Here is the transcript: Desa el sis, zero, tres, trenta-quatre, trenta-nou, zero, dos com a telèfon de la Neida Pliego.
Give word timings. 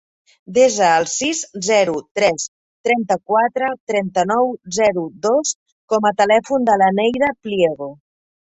Desa 0.53 0.85
el 1.01 1.03
sis, 1.15 1.41
zero, 1.67 1.93
tres, 2.19 2.45
trenta-quatre, 2.89 3.69
trenta-nou, 3.93 4.51
zero, 4.81 5.07
dos 5.29 5.55
com 5.95 6.11
a 6.13 6.17
telèfon 6.25 6.69
de 6.73 6.81
la 6.87 6.91
Neida 6.99 7.33
Pliego. 7.47 7.95